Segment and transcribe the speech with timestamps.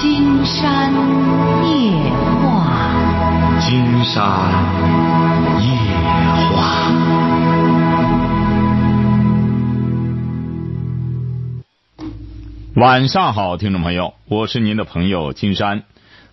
[0.00, 0.94] 金山
[1.68, 1.92] 夜
[2.40, 4.24] 话，金山
[5.60, 5.66] 夜
[6.56, 6.90] 话。
[12.76, 15.82] 晚上好，听众朋友，我是您的朋友金山，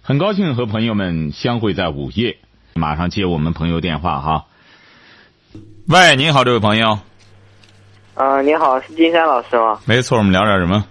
[0.02, 2.38] 很高兴和朋友们相会在午夜。
[2.74, 4.46] 马上接我们朋友电话哈。
[5.90, 7.00] 喂，您好，这位朋友。
[8.16, 9.82] 啊，你好，是金山老师吗？
[9.84, 10.86] 没错，我们聊点什么？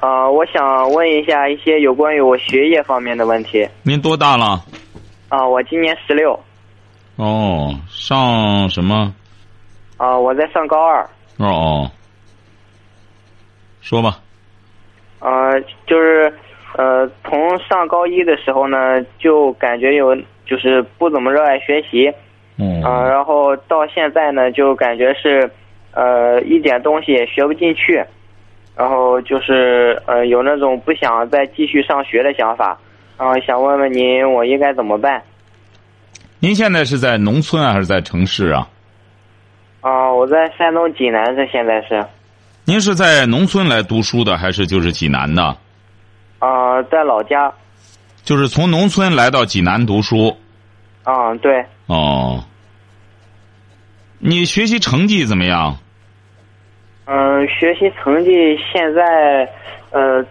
[0.00, 3.66] 啊，我想问一下一些有关于我学业方面的问题。
[3.82, 4.62] 您多大了？
[5.28, 6.38] 啊，我今年十六。
[7.16, 9.14] 哦，上什么？
[9.96, 11.02] 啊，我在上高二。
[11.38, 11.90] 哦哦。
[13.80, 14.18] 说吧。
[15.20, 16.32] 呃，就是
[16.76, 22.12] 呃，从上高一的时候呢，就感觉有就是不怎么热爱学习。
[22.58, 22.82] 嗯。
[22.82, 25.50] 啊，然后到现在呢，就感觉是
[25.92, 28.04] 呃一点东西也学不进去，
[28.76, 32.78] 然后就是呃有那种不想再继续上学的想法。
[33.16, 35.22] 嗯，想问问您，我应该怎么办？
[36.40, 38.68] 您现在是在农村啊，还是在城市啊？
[39.80, 42.04] 啊，我在山东济南，这现在是。
[42.64, 45.56] 您是在农村来读书的，还是就是济南的？
[46.40, 47.52] 啊，在老家。
[48.24, 50.36] 就是从农村来到济南读书。
[51.04, 51.64] 啊，对。
[51.86, 52.42] 哦。
[54.18, 55.76] 你学习成绩怎么样？
[57.06, 59.46] 嗯，学习成绩现在
[59.90, 60.24] 呃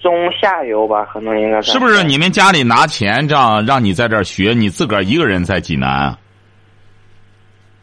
[0.00, 1.72] 中下游吧，可能应该是。
[1.72, 4.54] 是不是你们家里拿钱这样让你在这儿学？
[4.54, 6.16] 你自个儿一个人在济南？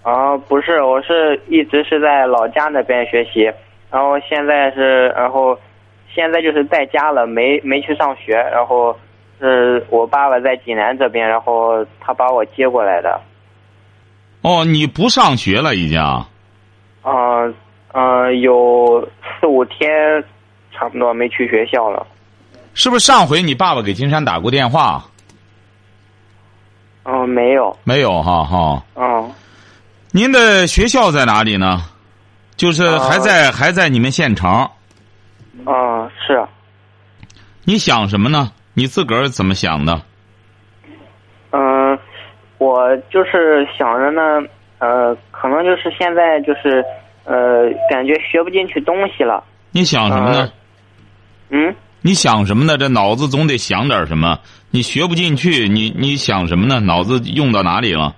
[0.02, 3.52] 啊，不是，我是一直是在老家那边学习。
[3.92, 5.60] 然后现在是，然后
[6.14, 8.34] 现在就是在家了，没没去上学。
[8.34, 8.98] 然后
[9.40, 13.20] 是我爸爸在济南这边，然后他把我接过来的。
[14.42, 16.02] 哦，你不上学了已经？
[17.94, 19.08] 嗯嗯，有
[19.40, 19.90] 四五天，
[20.72, 22.06] 差不多没去学校了。
[22.74, 25.04] 是不是上回你爸爸给金山打过电话？
[27.04, 27.76] 嗯，没有。
[27.84, 28.84] 没有哈哈。
[28.96, 29.32] 嗯。
[30.12, 31.82] 您的学校在哪里呢？
[32.56, 34.50] 就是还在还在你们县城，
[35.64, 36.44] 啊是。
[37.66, 38.52] 你想什么呢？
[38.74, 40.02] 你自个儿怎么想的？
[41.52, 41.98] 嗯，
[42.58, 44.48] 我就是想着呢，
[44.80, 46.84] 呃，可能就是现在就是
[47.28, 49.44] 呃，感觉学不进去东西了。
[49.72, 50.52] 你想什么呢？
[51.50, 51.76] 嗯。
[52.02, 52.78] 你想什么呢？
[52.78, 54.40] 这脑子总得想点什么。
[54.72, 56.80] 你学不进去，你你想什么呢？
[56.80, 58.16] 脑子用到哪里了？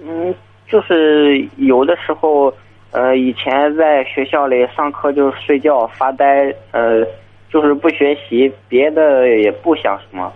[0.00, 0.34] 嗯，
[0.68, 2.52] 就是有的时候。
[2.92, 6.24] 呃，以前在学校里上课就是睡觉发呆，
[6.70, 7.04] 呃，
[7.50, 10.32] 就是不学习，别的也不想什么。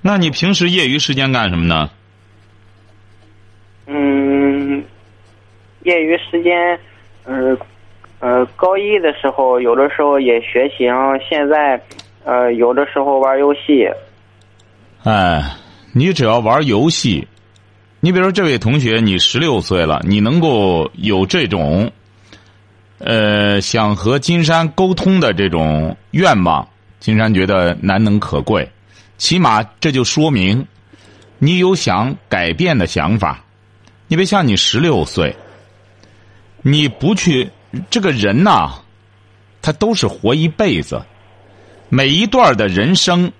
[0.00, 1.90] 那你平时业余时间干什么呢？
[3.86, 4.82] 嗯，
[5.86, 6.76] 业余时间，
[7.24, 7.56] 呃，
[8.18, 11.80] 呃，高一的时候有的时候也学习，然后现在，
[12.24, 13.88] 呃，有的时候玩游戏。
[15.04, 15.40] 哎，
[15.94, 17.28] 你只要玩游戏。
[18.00, 21.88] 你比如说，这位同学，你十六岁了，你能够有这种，
[22.98, 28.68] 呃，想和金山沟通的这种愿望，金山觉得难能可贵。
[29.18, 30.66] 起码这就说明，
[31.38, 33.40] 你有想改变的想法。
[34.08, 35.34] 你别像你十六岁，
[36.68, 37.48] 你不去，
[37.88, 38.72] 这个人呐，
[39.62, 41.00] 他都是活一辈子，
[41.88, 43.30] 每一段的人生，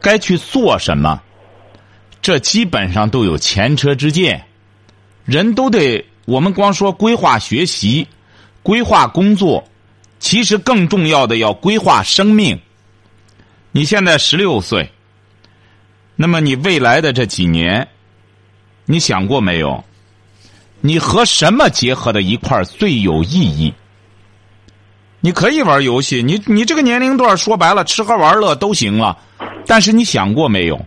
[0.00, 1.20] 该去做什么。
[2.22, 4.42] 这基本上都有前车之鉴，
[5.26, 8.08] 人都得我们光说规划学习、
[8.62, 9.62] 规划工作，
[10.18, 12.58] 其实更重要的要规划生命。
[13.72, 14.90] 你现在十六岁，
[16.16, 17.86] 那么你未来的这几年，
[18.86, 19.84] 你想过没有？
[20.84, 23.72] 你和什么结合的一块儿最有意义？
[25.20, 29.16] 你可以玩游戏，你你这个年龄段说白了，吃喝玩乐都行了，
[29.64, 30.84] 但是你想过没有？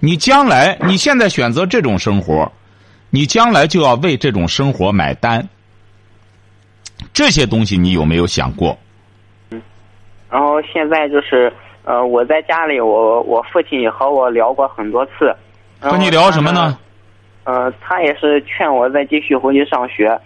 [0.00, 2.50] 你将来，你现在选择这种生活，
[3.10, 5.48] 你将来就要为这种生活买单。
[7.12, 8.76] 这些东西你有没有想过？
[9.50, 9.62] 嗯，
[10.28, 11.52] 然后现在就是
[11.84, 15.32] 呃，我在家里，我我父亲也和我聊过很多次。
[15.78, 16.76] 和你聊什么呢？
[17.44, 20.18] 呃，他也是劝我再继续回去上学。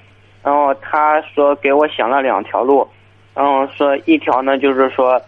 [0.42, 2.86] 然后他说给我想了两条路，
[3.34, 5.20] 然后说一条呢就是说，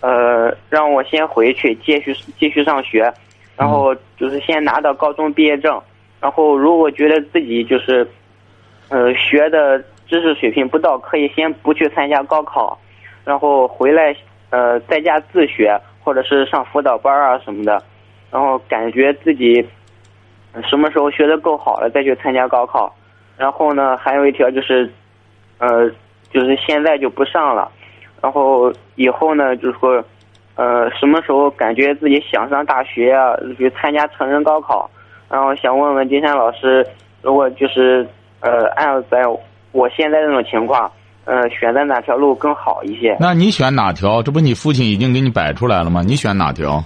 [0.00, 3.12] 呃，让我先回去继续继续上学。
[3.56, 5.82] 然后就是先拿到高中毕业证，
[6.20, 8.08] 然后如果觉得自己就是，
[8.88, 9.76] 呃，学的
[10.06, 12.78] 知识水平不到，可以先不去参加高考，
[13.24, 14.14] 然后回来
[14.50, 17.82] 呃在家自学，或者是上辅导班啊什么的，
[18.30, 19.66] 然后感觉自己
[20.68, 22.94] 什么时候学的够好了再去参加高考。
[23.36, 24.90] 然后呢，还有一条就是，
[25.58, 25.88] 呃，
[26.32, 27.70] 就是现在就不上了，
[28.20, 30.02] 然后以后呢，就是说
[30.56, 34.90] 呃，什么时候感觉自己想上大学啊，去参加成人高考？
[35.30, 36.84] 然后想问问金山老师，
[37.22, 38.04] 如果就是
[38.40, 39.22] 呃，按在
[39.70, 40.90] 我现在这种情况，
[41.24, 43.16] 呃，选择哪条路更好一些？
[43.20, 44.20] 那你选哪条？
[44.20, 46.02] 这不你父亲已经给你摆出来了吗？
[46.02, 46.82] 你选哪条？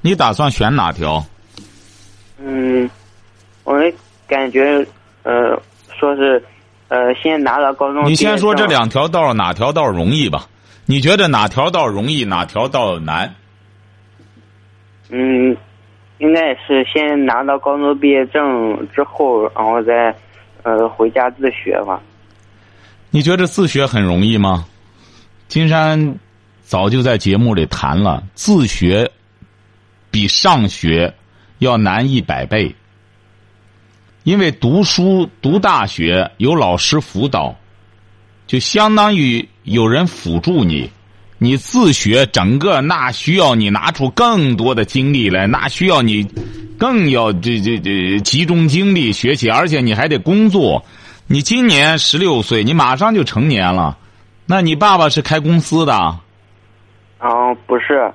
[0.00, 1.22] 你打算选哪条？
[2.40, 2.88] 嗯，
[3.64, 3.74] 我
[4.26, 4.86] 感觉
[5.22, 5.60] 呃，
[5.98, 6.42] 说是
[6.88, 8.06] 呃，先拿到高中。
[8.06, 10.46] 你先说这两条道哪条道容易吧？
[10.86, 13.34] 你觉得哪条道容易，哪条道难？
[15.10, 15.56] 嗯，
[16.18, 20.14] 应该是先拿到高中毕业证之后，然后再
[20.62, 22.00] 呃回家自学吧。
[23.10, 24.66] 你觉得自学很容易吗？
[25.48, 26.18] 金山
[26.62, 29.10] 早就在节目里谈了，自学
[30.10, 31.12] 比上学
[31.58, 32.74] 要难一百倍，
[34.24, 37.56] 因为读书读大学有老师辅导。
[38.46, 40.90] 就相当于有人辅助你，
[41.36, 46.26] 你自学整个那需要你拿出更多的精力来，那需要你
[46.78, 50.82] 更要这这这集中精力学习，而且你还得工作。
[51.26, 53.98] 你今年十六岁，你马上就成年了。
[54.46, 55.92] 那你爸爸是开公司的？
[55.92, 58.10] 啊，不是，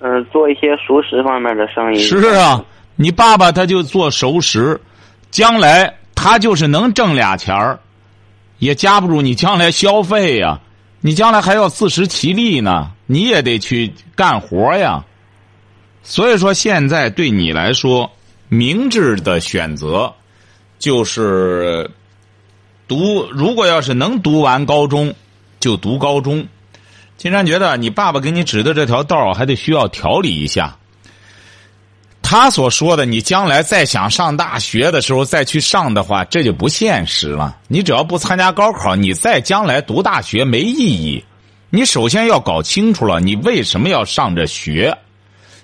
[0.00, 2.00] 嗯，做一些熟食方面的生意。
[2.00, 2.60] 是啊，
[2.96, 4.80] 你爸爸他就做熟食，
[5.30, 7.78] 将来他就是能挣俩钱儿。
[8.58, 10.60] 也夹不住你将来消费呀，
[11.02, 15.04] 你将来还要自食其力呢，你也得去干活呀。
[16.02, 18.10] 所以说，现在对你来说，
[18.48, 20.14] 明智的选择
[20.78, 21.90] 就是
[22.88, 23.28] 读。
[23.30, 25.14] 如果要是能读完高中，
[25.60, 26.46] 就读高中。
[27.18, 30.78] 金山觉得，你爸爸给你指的这条道还得需要调理一下。
[32.28, 37.56] 他所说的，你将来再想上大学的时候再去上的话，这就不现实了。
[37.68, 41.24] 你只要不参加高考，你再将来读大学没意义。
[41.70, 44.98] 你首先要搞清楚了，你为什么要上这学。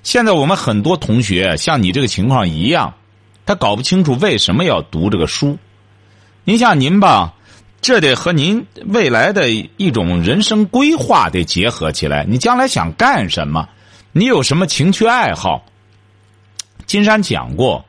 [0.05, 2.95] 现在我们很多同学像你这个情况一样，
[3.45, 5.59] 他搞不清楚为什么要读这个书。
[6.45, 7.35] 您像您吧，
[7.81, 12.25] 这得和您未来的一种人生规划得结合起来。
[12.29, 13.69] 你将来想干什么？
[14.13, 15.65] 你有什么情趣爱好？
[16.93, 17.83] 金山讲过，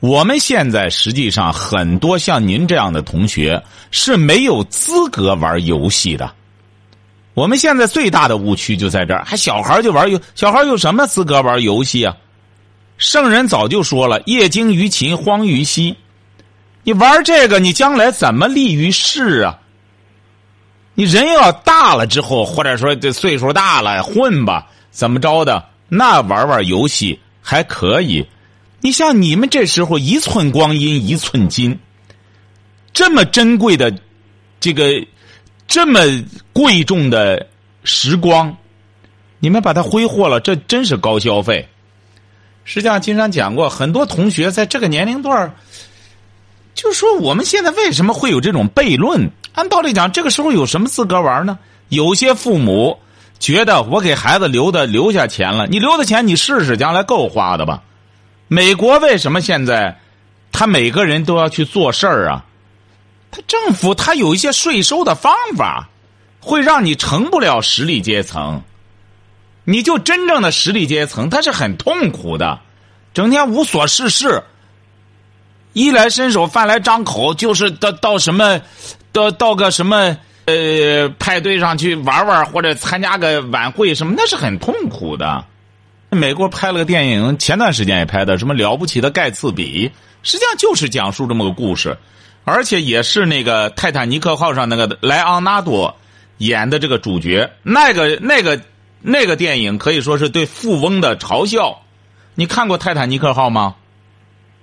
[0.00, 6.30] 我们现在实际上很多像您这样的同学是没有资格玩游戏的。
[7.32, 12.14] 我们现在最大的误区就在这儿，还小孩就玩游，小孩有什么资格玩游戏啊？
[12.98, 15.96] 圣人早就说了：“业精于勤，荒于嬉。”
[16.84, 19.60] 你玩这个，你将来怎么立于世啊？
[20.92, 25.64] 你人要大了之后，或者说这岁数大了，混吧，怎么着的？
[25.88, 28.26] 那玩玩游戏还可以。
[28.84, 31.78] 你像你们这时候一寸光阴一寸金，
[32.92, 33.94] 这么珍贵的
[34.58, 35.06] 这个
[35.68, 36.00] 这么
[36.52, 37.46] 贵重的
[37.84, 38.56] 时光，
[39.38, 41.68] 你们把它挥霍了，这真是高消费。
[42.64, 45.54] 实际上，金山讲过，很多同学在这个年龄段
[46.74, 49.30] 就说我们现在为什么会有这种悖论？
[49.52, 51.56] 按道理讲，这个时候有什么资格玩呢？
[51.88, 52.98] 有些父母
[53.38, 57.84] 觉得我给孩子留的留下钱了，你留的钱你试试，将来够花的吧。
[58.52, 59.98] 美国为什么现在
[60.52, 62.44] 他每个人都要去做事儿啊？
[63.30, 65.88] 他政府他有一些税收的方法，
[66.38, 68.62] 会让你成不了实力阶层。
[69.64, 72.60] 你就真正的实力阶层，他是很痛苦的，
[73.14, 74.42] 整天无所事事，
[75.72, 78.60] 衣来伸手饭来张口，就是到到什么，
[79.12, 85.42] 到到个什么呃派对上去玩玩，或者参加个晚会什么，那是很痛苦的。
[86.14, 89.90] 美国拍了个电影，前段时间也拍的，什么了不起的盖茨比，
[90.22, 91.96] 实际上就是讲述这么个故事，
[92.44, 95.96] 而且也是那个泰坦尼克号上那个莱昂纳多
[96.36, 98.60] 演的这个主角，那个那个
[99.00, 101.80] 那个电影可以说是对富翁的嘲笑。
[102.34, 103.74] 你看过泰坦尼克号吗？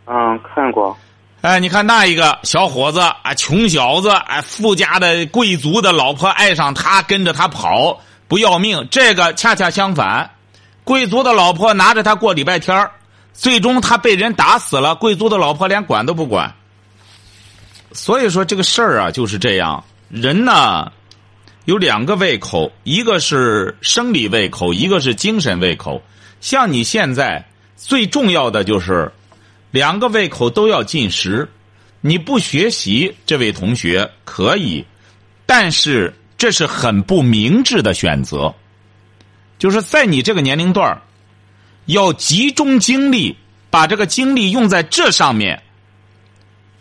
[0.05, 0.95] 嗯，看过。
[1.41, 8.87] 哎，你看那一个小伙子啊，穷小子，哎，富家的贵族的老婆爱上他，跟着他跑，不要命。
[8.91, 10.29] 这个恰恰相反。
[10.89, 12.89] 贵族的老婆拿着他过礼拜天
[13.31, 14.95] 最终他被人打死了。
[14.95, 16.51] 贵族的老婆连管都不管。
[17.91, 19.83] 所以说这个事儿啊就是这样。
[20.09, 20.91] 人呢
[21.65, 26.01] 有两个胃口，一个是生理胃口，一个是精神胃口。
[26.41, 29.11] 像你现在最重要的就是
[29.69, 31.47] 两个胃口都要进食。
[32.01, 34.83] 你不学习，这位同学可以，
[35.45, 38.51] 但是这是很不明智的选择。
[39.59, 41.01] 就是在你这个年龄段
[41.85, 43.37] 要集中精力，
[43.69, 45.61] 把这个精力用在这上面，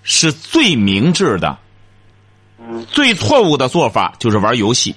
[0.03, 1.59] 是最明智的。
[2.91, 4.95] 最错误的做法就是玩游戏。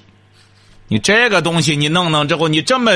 [0.87, 2.91] 你这个东西你弄弄之后，你这么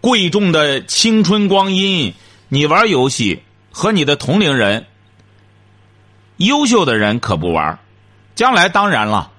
[0.00, 2.14] 贵重的青春光阴，
[2.48, 4.86] 你玩游戏和你的同龄人，
[6.36, 7.78] 优秀的人可不玩
[8.34, 9.32] 将来当然了，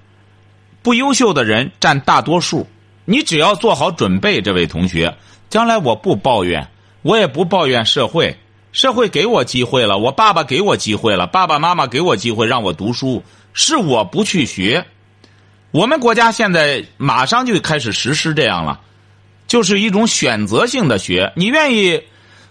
[0.82, 2.68] 不优秀的人占大多数。
[3.04, 5.16] 你只要做好准备，这位同学，
[5.50, 6.68] 将来我不抱怨，
[7.02, 8.38] 我也不抱怨社会。
[8.72, 14.84] 社会给我机会了，我爸爸给我机会了，爸爸妈妈给我机会让我读书，是我不去学。
[15.70, 18.80] 我们国家现在马上就开始实施这样了，
[19.46, 21.32] 就是一种选择性的学。
[21.36, 22.02] 你愿意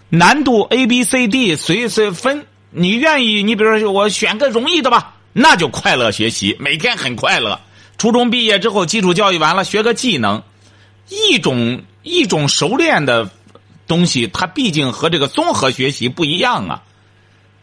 [0.08, 7.60] 难度 A B C D 随随分，你愿意你比如说我选个容易的吧，那就快乐学习，每天很快乐。
[7.98, 10.42] 初中毕业之后，基础教育完了，学个技能，
[11.08, 13.30] 一种一种熟练的。
[13.86, 16.82] 东西它毕竟和这个综合学习不一样啊，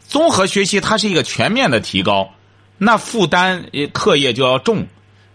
[0.06, 2.30] 综合学习它是一个全面的提高，
[2.78, 4.86] 那负担课业就要重，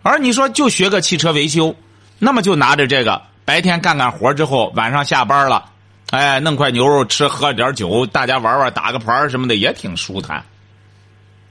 [0.01, 1.75] 而你说就学个汽车维修，
[2.19, 5.65] 那么就拿着这个白天干干活之后，晚上下班了，
[6.11, 10.45] 哎，弄块牛肉吃，喝点酒，大家玩玩，打个牌什么的也挺舒坦。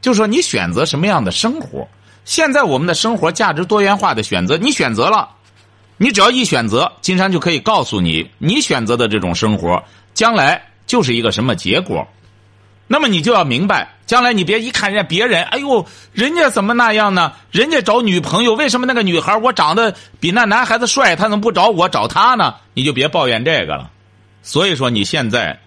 [0.01, 1.87] 就说你选择什么样的生活，
[2.27, 5.31] 现在我们的生活价值多元化的选择，你选择了。
[5.97, 12.07] 你只要一选择，金山就可以告诉你，你选择的这种生活，将来就是一个什么结果。
[12.89, 17.33] 那么你就要明白，将来你别一看人家别人，哎呦，人家怎么那样呢？
[17.53, 22.57] 人家找女朋友，为什么那个女孩我长得比那男孩子帅，他怎么不找我找他呢？
[22.75, 23.91] 你就别抱怨这个了。
[24.43, 25.61] 所以说，你现在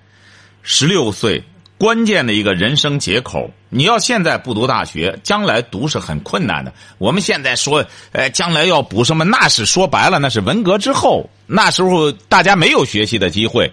[0.61, 1.41] 十六岁。
[1.79, 6.73] 关键的一个人生节口，你要现在不读大学，将来读是很困难的。
[6.97, 13.71] 我们现在说，呃，将来要补什么，那是说白了，那是文革之后，那时候大家没有学习的机会。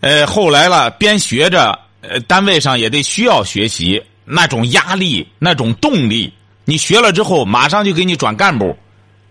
[0.00, 6.30] 呃，后来了，边学着，呃，单位上也得需要学习，那种压力，那种动力，
[6.66, 8.76] 你学了之后，马上就给你转干部，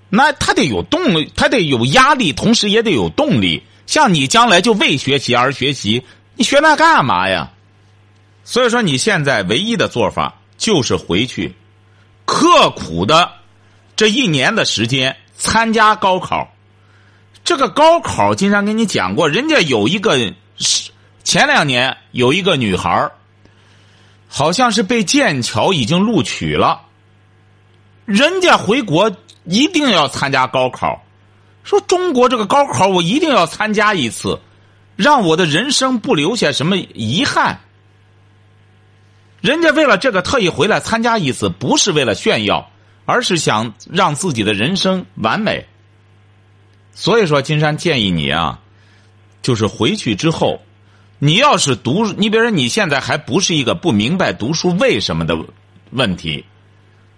[0.09, 3.61] 那他得有动力，他得有压力，同时也得有动力。
[3.85, 6.03] 像你将来就为学习而学习，
[6.35, 7.51] 你学那干嘛呀？
[8.49, 11.55] 所以说，你现在唯一的做法就是回去，
[12.25, 13.31] 刻苦的
[13.95, 16.51] 这一年的时间参加高考。
[17.43, 20.17] 这个高考，经常跟你讲过，人家有一个
[21.23, 23.11] 前两年有一个女孩
[24.27, 26.81] 好像是被剑桥已经录取了。
[28.05, 31.03] 人家回国一定要参加高考，
[31.63, 34.39] 说中国这个高考我一定要参加一次，
[34.95, 37.61] 让我的人生不留下什么遗憾。
[39.41, 42.69] 人家为了这个特意回来参加一次，不是为了炫耀，
[43.05, 45.65] 而是想让自己的人生完美。
[46.93, 48.59] 所以说，金山建议你啊，
[49.41, 50.61] 就是回去之后，
[51.19, 55.37] 你要是读，你比如说你现在还不是一个不明白读书为什么的
[55.91, 56.43] 问题，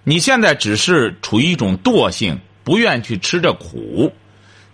[0.03, 4.13] 你现在只是处于一种惰性，不愿去吃这苦。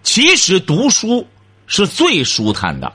[0.03, 1.25] 其实读书
[1.65, 2.93] 是最舒坦的。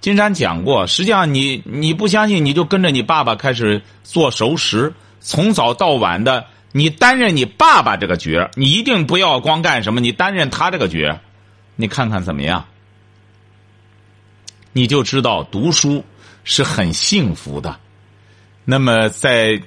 [0.00, 11.18] 金山讲过，实际上你你不相信，你就跟着你爸爸开始做熟食，从早到晚的，你担任你爸爸这个角你一定不要光干什么，你担任他这个角
[11.74, 12.64] 你看看怎么样？
[14.72, 16.04] 你就知道读书
[16.44, 17.80] 是很幸福的。
[18.64, 19.60] 那么在，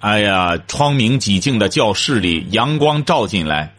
[0.00, 3.72] 哎呀，窗明几净的教室里，阳光照进来，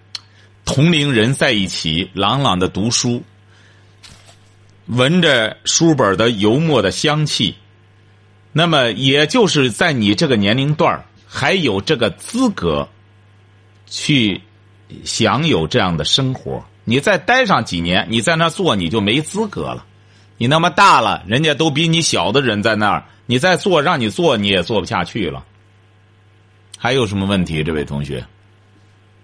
[0.65, 3.21] 同龄人在一起，朗朗的读书。
[4.89, 7.55] 闻着书本的油墨的香气，
[8.51, 12.89] 那么也就是在你这个年龄段还有这个资格
[13.85, 14.41] 去
[15.03, 16.65] 享有这样的生活。
[16.85, 19.85] 你再待上几年，你在那做你就没资格了。
[20.37, 25.45] 你那么大了，人家都比你小的人在那儿，你再做让你做你也做不下去了。
[26.79, 28.25] 还有什么问题，这位同学？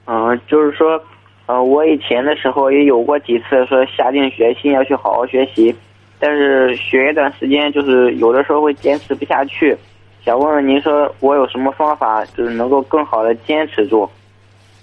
[0.06, 1.04] 啊，就是说。
[1.48, 5.76] 呃，我以前的时候也有过几次说下定决心要去好好学习，
[6.20, 9.78] 但是学一段时间就是有的时候会坚持不下去。
[10.26, 14.10] 想问问您，说我有什么方法就是能够更好的坚持住？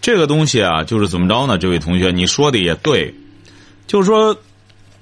[0.01, 1.59] 这个东西啊，就是怎么着呢？
[1.59, 3.13] 这位同学，你说的也对，
[3.89, 4.37] 就是说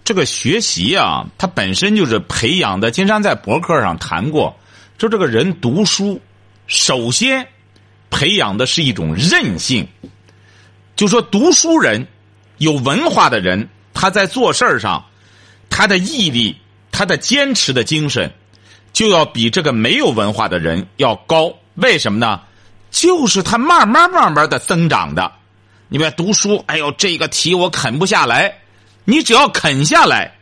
[0.03, 2.91] 这个学习啊，它本身就是培养的。
[2.91, 4.57] 金山在博客上谈过，
[4.97, 6.19] 说这个人读书，
[6.67, 7.47] 首先
[8.11, 9.87] 培养的是一种韧性。
[11.01, 12.07] 就说读书人，
[12.59, 15.03] 有文化的人，他在做事儿上，
[15.71, 16.55] 他的毅力，
[16.93, 18.31] 他的坚持的精神，
[18.93, 21.55] 就要比这个没有文化的人要高。
[21.77, 22.43] 为什么呢？
[22.91, 25.33] 就是他慢慢慢慢的增长的。
[25.89, 28.59] 你别读书，哎呦，这个题我啃不下来，
[29.07, 30.37] 你只要啃下来，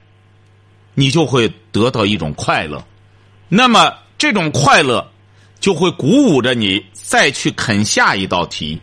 [0.95, 2.85] 你就会得到一种快乐。
[3.49, 5.09] 那么这种快乐，
[5.61, 8.81] 就会鼓舞着你再去啃下一道题。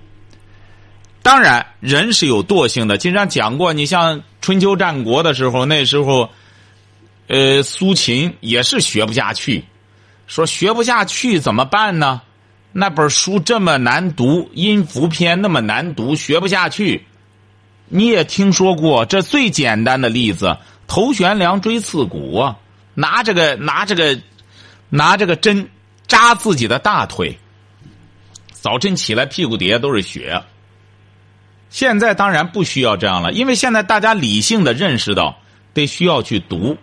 [1.25, 3.00] 当然，人是有惰性的。
[3.00, 6.29] 经常讲过，你像春秋战国的时候，那时候，
[7.25, 9.65] 呃，苏秦也是学不下去，
[10.27, 12.22] 说学不下去怎么办呢？
[12.74, 17.08] 那本书这么难读，音符篇那么难读，学不下去。
[17.88, 20.55] 你也听说过，这最简单的例子，
[20.86, 22.53] 头悬梁，锥刺股，
[22.94, 24.22] 拿这个拿这个
[24.89, 25.67] 拿这个针
[26.05, 27.39] 扎自己的大腿，
[28.51, 30.44] 早晨起来屁股底下都是血。
[31.75, 35.39] 现在当然不需要这样了，因为现在大家理性的认识到
[35.74, 36.77] 得需要去读。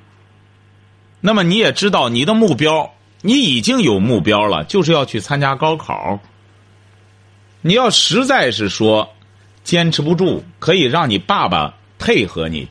[1.22, 6.20] 那么你也知道你的目标，你已经有目标了，就是要去参加高考。
[7.62, 9.14] 你要实在是说
[9.64, 12.68] 坚持不住，可以让你爸爸配合你。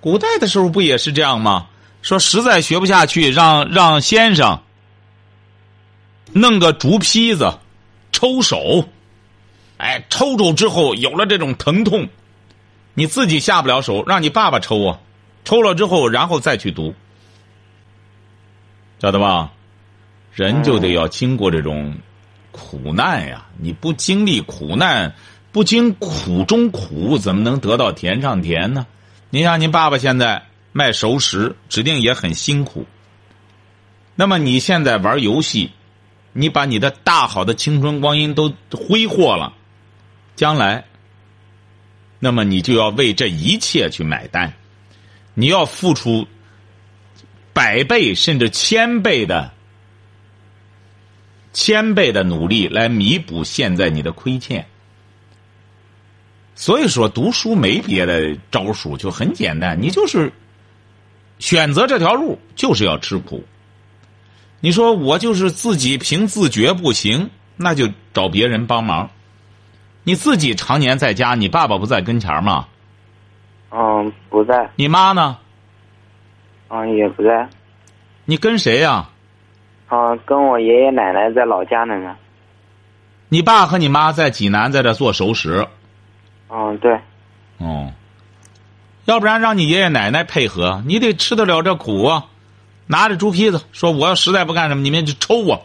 [0.00, 1.66] 古代的时候不也是这样吗？
[2.00, 4.60] 说实在学不下去，让让先生
[6.32, 7.58] 弄个竹坯子
[8.12, 8.88] 抽手。
[9.80, 12.08] 哎，抽抽之后有了这种疼痛，
[12.92, 15.00] 你自己下不了手，让你爸爸抽啊，
[15.42, 16.94] 抽了之后然后再去读，
[19.00, 19.52] 晓得吧？
[20.34, 21.96] 人就得要经过这种
[22.52, 23.46] 苦难呀！
[23.58, 25.14] 你不经历苦难，
[25.50, 28.86] 不经苦中苦，怎么能得到甜上甜呢？
[29.30, 32.84] 您像您爸爸现在卖熟食，指定也很辛苦。
[34.14, 35.72] 那么你现在玩游戏，
[36.34, 39.54] 你把你的大好的青春光阴都挥霍了。
[40.40, 40.84] 将来，
[42.18, 44.54] 那么你就要为这一切去买单，
[45.34, 46.26] 你要付出
[47.52, 49.52] 百倍甚至千倍的
[51.52, 54.66] 千倍的努力来弥补现在你的亏欠。
[56.54, 60.32] 所以说，读书没别的招数，就很简单，你就是
[61.38, 63.44] 选择这条路，就是要吃苦。
[64.60, 67.28] 你说我就是自己凭自觉不行，
[67.58, 69.10] 那就找别人帮忙。
[70.02, 72.66] 你自己常年在家，你爸爸不在跟前吗？
[73.70, 74.70] 嗯，不在。
[74.76, 75.38] 你妈呢？
[76.68, 77.48] 嗯，也不在。
[78.24, 79.08] 你跟谁呀？
[79.90, 82.16] 嗯，跟我爷爷奶奶在老家那呢。
[83.28, 85.66] 你爸和你妈在济南，在这做熟食。
[86.48, 86.98] 嗯，对。
[87.58, 87.92] 哦。
[89.04, 92.26] 要不然让你爷爷奶奶配合，你得吃得了这苦啊！
[92.86, 95.64] 拿着猪皮子说：“我要实在不干什么，你们就抽我。”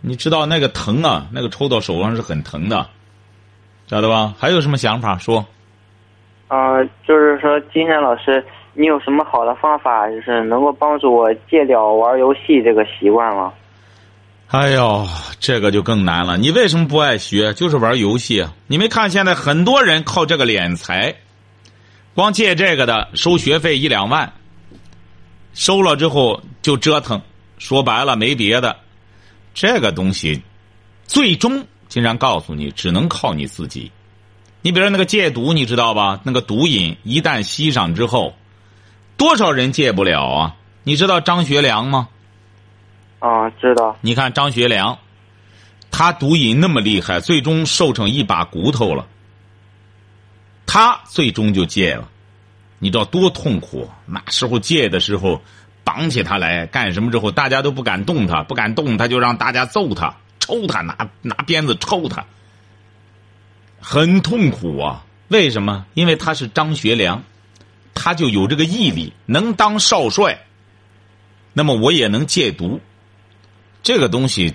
[0.00, 2.88] 你知道那个疼啊，那个抽到手上是很疼的。
[3.90, 4.32] 晓得吧？
[4.38, 5.44] 还有什么想法说？
[6.46, 13.52] 呃，就是说，金山老师，你有什么好的方法，就是能够帮助我戒掉玩游戏这个习惯吗？
[14.46, 15.04] 哎呦，
[15.40, 16.38] 这个就更难了。
[16.38, 17.52] 你为什么不爱学？
[17.52, 18.46] 就是玩游戏。
[18.68, 21.16] 你没看现在很多人靠这个敛财，
[22.14, 24.32] 光借这个的收学费一两万，
[25.52, 27.20] 收了之后就折腾。
[27.58, 28.76] 说白了没别的，
[29.52, 30.40] 这个东西
[31.08, 31.66] 最终。
[31.90, 33.92] 经常告诉你，只能靠你自己。
[34.62, 36.20] 你比如说那个戒毒，你知道吧？
[36.22, 38.34] 那个毒瘾一旦吸上之后，
[39.16, 40.56] 多少人戒不了啊？
[40.84, 42.08] 你知道张学良吗？
[43.18, 43.96] 啊，知道。
[44.00, 44.98] 你看张学良，
[45.90, 49.06] 他毒瘾那么厉害，最终瘦成一把骨头了。
[50.66, 52.08] 他最终就戒了，
[52.78, 53.90] 你知道多痛苦？
[54.06, 55.42] 那时候戒的时候，
[55.82, 60.14] 绑起他来干什么之后，大家都不敢动他，不敢动他就让大家揍他。
[60.50, 62.26] 抽他，拿拿鞭子抽他，
[63.80, 65.06] 很痛苦啊！
[65.28, 65.86] 为什么？
[65.94, 67.22] 因为他是张学良，
[67.94, 70.44] 他就有这个毅力，能当少帅。
[71.52, 72.80] 那么我也能戒毒，
[73.84, 74.54] 这个东西，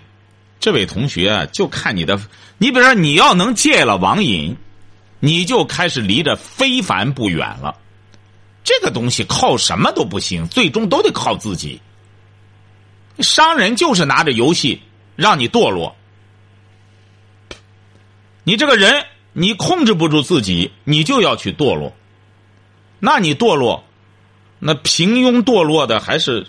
[0.59, 2.19] 这位同学，就看你的。
[2.57, 4.57] 你比如说，你要能戒了网瘾，
[5.21, 7.77] 你就开始离着非凡不远了。
[8.65, 11.79] 这个东西靠什么都不行，最终都得靠自己。
[13.19, 14.81] 商人就是拿着游戏。
[15.15, 15.95] 让你堕落，
[18.43, 21.93] 你这个人你控制不住自己，你就要去堕落。
[22.99, 23.83] 那你堕落，
[24.59, 26.47] 那平庸堕落的还是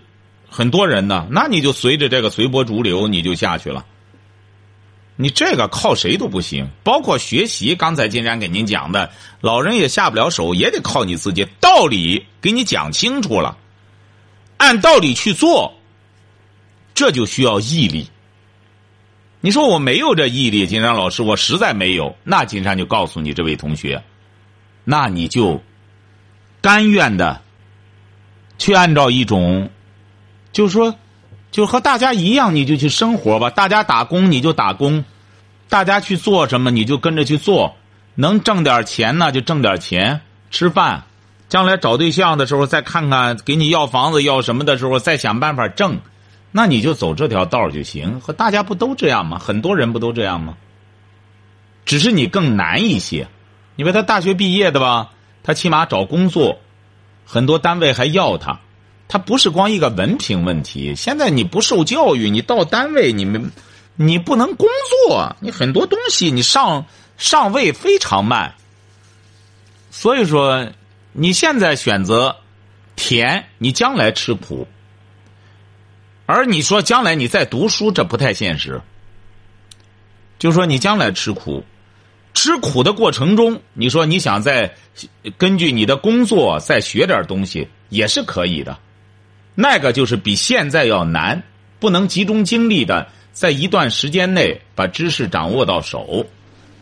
[0.48, 1.26] 很多人呢。
[1.31, 3.85] 那你就随着这个随波逐流，你就下去了。
[5.16, 7.74] 你这个靠谁都不行，包括学习。
[7.74, 11.46] 刚才金山给您讲的，老人也下不了手，也得靠你自己。
[11.61, 13.57] 道理给你讲清楚了，
[14.59, 15.74] 按道理去做，
[16.94, 18.09] 这就需要毅力。
[19.46, 22.16] 你说我没有这毅力，金山老师，我实在没有。
[22.24, 24.02] 那金山就告诉你这位同学，
[24.82, 25.62] 那你就
[26.61, 27.40] 甘愿的
[28.59, 29.70] 去按照一种，
[30.50, 30.96] 就是说，
[31.52, 33.48] 就和大家一样，你就去生活吧。
[33.48, 35.04] 大家打工你就打工，
[35.68, 37.76] 大家去做什么你就跟着去做。
[38.16, 41.04] 能挣点钱呢就挣点钱吃饭，
[41.48, 46.00] 将来找对象的时候再看看，给你要房子要什么的时候再想办法挣。
[46.56, 49.38] 那你就走这条道就行，和大家不都这样吗？
[49.38, 50.56] 很多人不都这样吗？
[51.84, 53.28] 只是你更难一些。
[53.74, 55.10] 你说他大学毕业的吧，
[55.42, 56.58] 他起码找工作，
[57.26, 58.58] 很多单位还要他。
[59.06, 60.94] 他不是光一个文凭问题。
[60.96, 63.52] 现在你不受教育，你到单位你们，
[63.94, 64.66] 你不能工
[65.06, 66.86] 作，你很多东西你上
[67.18, 68.54] 上位非常慢。
[69.90, 70.68] 所以说，
[71.12, 72.36] 你现在选择
[72.96, 74.66] 甜，你将来吃苦。
[76.26, 78.80] 而你说将来你再读书，这不太现实。
[80.38, 81.64] 就说你将来吃苦，
[82.34, 84.74] 吃苦的过程中，你说你想再
[85.38, 88.76] 根据你的工作再学点东西，也是可以的。
[89.54, 91.42] 那个就是比现在要难，
[91.78, 96.26] 不能集中精力的在一段时间内把知识掌握到手，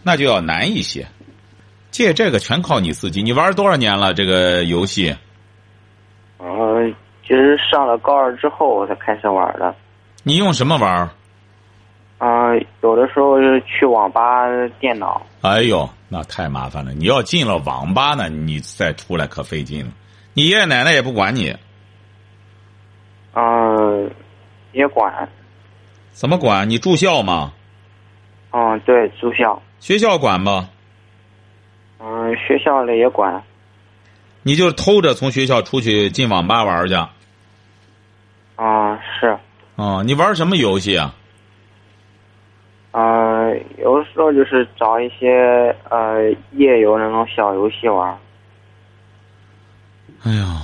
[0.02, 1.06] 那就要难一些。
[1.92, 3.22] 借这个全靠你自己。
[3.22, 5.14] 你玩多少年了这个游戏？
[6.40, 6.92] 嗯，
[7.26, 9.74] 就是上了高二之后我才开始玩的。
[10.22, 11.10] 你用什么玩？
[12.18, 14.46] 嗯，有的时候是去网吧
[14.78, 15.20] 电脑。
[15.42, 16.94] 哎呦，那太麻烦了！
[16.94, 19.92] 你要进了网吧呢，你再出来可费劲了。
[20.32, 21.54] 你爷爷奶奶也不管你。
[23.34, 24.10] 嗯，
[24.72, 25.28] 也管。
[26.12, 26.70] 怎么管？
[26.70, 27.52] 你住校吗？
[28.52, 29.60] 嗯，对，住校。
[29.80, 30.70] 学校管吗？
[31.98, 33.42] 嗯，学校里也管。
[34.42, 36.94] 你就偷着从学校出去进网吧玩去？
[39.76, 41.14] 哦，你玩什么游戏啊？
[42.92, 48.16] 嗯，有的时候就是找一些呃夜游那种小游戏玩。
[50.22, 50.60] 哎呀，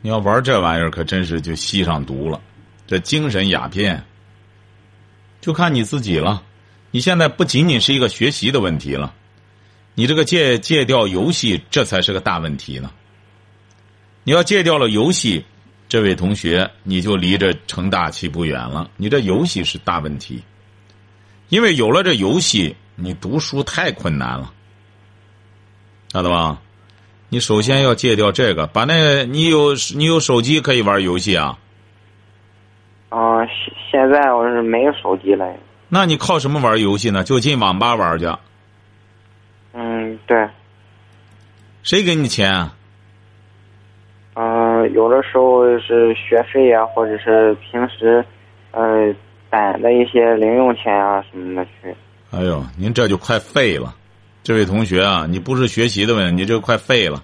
[0.00, 2.40] 你要玩这玩意儿，可真是就吸上毒了，
[2.86, 4.02] 这精神鸦片。
[5.40, 6.42] 就看你自己了。
[6.92, 9.12] 你现在不仅仅是一个学习的问题了，
[9.94, 12.90] 你这个戒戒掉游戏，这才是个大问题呢。
[14.22, 15.44] 你要戒掉了游戏，
[15.88, 18.90] 这位同学，你就离着成大器不远了。
[18.96, 20.42] 你这游戏是大问题。
[21.48, 24.52] 因为有了这游戏，你读书太困难了，
[26.12, 26.60] 晓得吧？
[27.28, 31.58] 你首先要戒掉这个，把那你有你有手机可以玩游戏啊？
[33.08, 35.52] 啊，现现在我是没有手机了。
[35.88, 37.22] 那你靠什么玩游戏呢？
[37.22, 38.26] 就进网吧玩去？
[39.72, 40.48] 嗯，对。
[41.82, 42.52] 谁给你钱？
[42.52, 42.75] 啊？
[44.96, 48.24] 有的时候是学费呀，或者是平时，
[48.72, 49.14] 呃。
[49.48, 51.94] 攒的一些零用钱啊什么的去。
[52.32, 53.94] 哎呦，您这就快废了，
[54.42, 57.22] 这位同学啊，你不是学习的问题，你这快废了。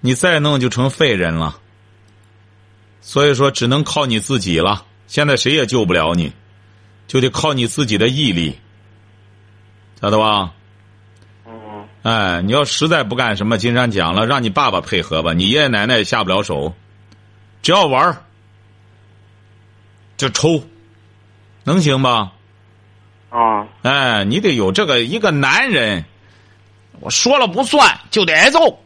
[0.00, 1.58] 你再弄就成废人了。
[3.00, 4.86] 所以说，只能靠你自己了。
[5.06, 6.32] 现在谁也救不了你，
[7.06, 8.58] 就得靠你自己的毅力，
[10.00, 10.54] 晓得吧？
[12.06, 12.36] 嗯。
[12.36, 16.72] 哎，你要实在不干什么，金山讲了，让你爸爸配合吧，你爷爷奶奶也下不了手，
[17.62, 18.16] 只要玩儿。
[20.16, 20.62] 就抽，
[21.64, 22.32] 能行吧？
[23.28, 23.66] 啊！
[23.82, 26.04] 哎，你得有这个一个男人，
[27.00, 28.78] 我说了不算，就得挨揍。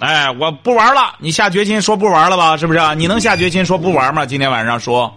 [0.00, 2.56] 哎，我不玩了，你下决心说不玩了吧？
[2.56, 2.94] 是不是？
[2.94, 4.26] 你能下决心说不玩吗？
[4.26, 5.12] 今天晚上说。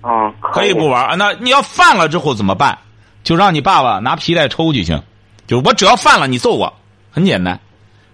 [0.00, 1.16] 啊，可以不玩。
[1.16, 2.76] 那你要犯了之后怎么办？
[3.22, 5.00] 就让你爸爸拿皮带抽就行。
[5.52, 6.72] 就我只要犯了，你揍我，
[7.10, 7.60] 很简单，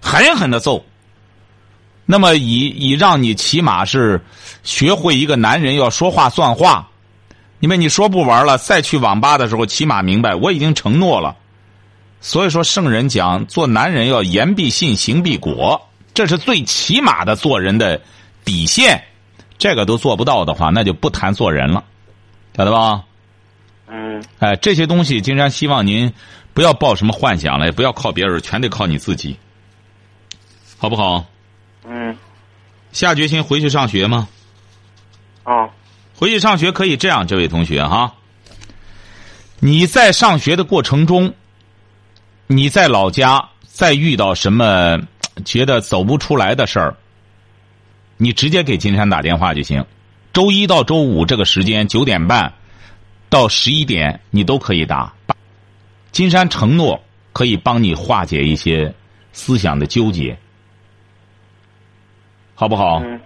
[0.02, 0.84] 狠狠的揍。
[2.04, 4.20] 那么以以让你起码是
[4.64, 6.88] 学会一个男人要说话算话，
[7.60, 11.36] 因为你说不玩了，再去网吧的时候起码明白我已经承诺了。
[12.20, 15.80] 所以说圣人讲做男人要言必信行必果，
[16.14, 18.00] 这是最起码的做人的
[18.44, 19.04] 底线。
[19.58, 21.84] 这个都做不到的话，那就不谈做人了，
[22.56, 23.04] 晓得吧？
[23.86, 24.24] 嗯。
[24.40, 26.12] 哎，这些东西，金山希望您
[26.58, 29.36] 不要抱什么幻想了，也不要靠别人，全得靠你自己，
[30.76, 31.24] 好不好？
[31.84, 32.16] 嗯，
[32.90, 34.28] 下决心回去上学吗？
[35.44, 35.70] 啊，
[36.16, 38.12] 回去上学可以这样，这位同学哈，
[39.60, 41.32] 你在上学的过程中，
[42.48, 44.98] 你在老家再遇到什么
[45.44, 46.96] 觉得走不出来的事儿，
[48.16, 49.86] 你直接给金山打电话就行。
[50.32, 52.52] 周一到周五这个时间九点半
[53.28, 55.14] 到十一点，你都可以打。
[56.12, 57.00] 金山承诺
[57.32, 58.92] 可以帮你化解一些
[59.32, 60.36] 思想的纠结。
[62.54, 63.00] 好不好？
[63.04, 63.20] 嗯，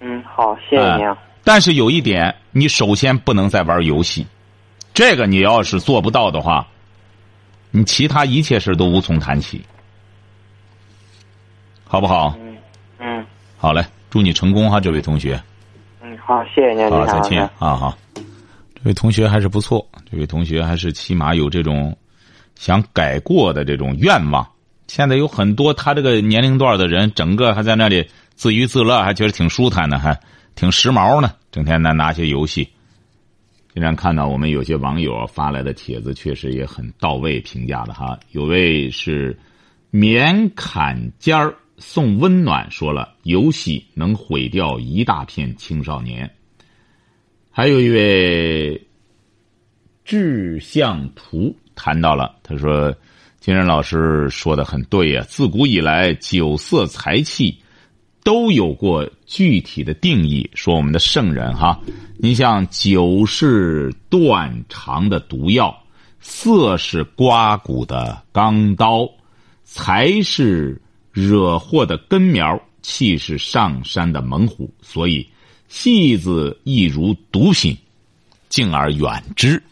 [0.00, 1.04] 嗯，好，谢谢你。
[1.04, 1.16] 啊。
[1.44, 4.26] 但是有一点，你首先不能再玩游戏，
[4.94, 6.66] 这个你要是做不到的话，
[7.70, 9.62] 你其他一切事都无从谈起，
[11.84, 12.34] 好不好？
[12.40, 12.56] 嗯
[12.98, 15.40] 嗯，好嘞，祝你成功哈，这位同学。
[16.00, 17.98] 嗯，好，谢谢您，好，再见啊，好。
[18.14, 21.96] 这位同学还是不错，这位同学还是起码有这种
[22.58, 24.46] 想改过的这种愿望。
[24.86, 28.06] 现在有很多他这个年龄段的人，整个还在那里。
[28.34, 30.16] 自娱自乐，还觉得挺舒坦的，还
[30.54, 31.32] 挺时髦呢。
[31.50, 32.68] 整天拿拿些游戏，
[33.74, 38.16] 经常看到我们有些网友发来的帖子，确实也很到位评价的哈。
[38.30, 39.36] 有位是
[39.90, 46.30] 棉坎尖儿送温暖，说了游戏能毁掉一大片青少年。
[47.50, 48.86] 还有一位
[50.04, 52.92] 志向图谈到了，他说
[53.38, 57.56] ：“金仁老师说的很对呀，自古以来酒色财气
[58.24, 60.50] 都有过具体的定义。
[60.54, 61.80] 说我们的圣人哈，
[62.18, 65.72] 你像酒是断肠的毒药，
[66.18, 69.08] 色是刮骨的钢刀，
[69.62, 75.24] 财是惹祸的根苗，气是上山的猛虎，所以。”
[75.68, 77.76] 戏子亦如毒品，
[78.48, 79.62] 敬而远之。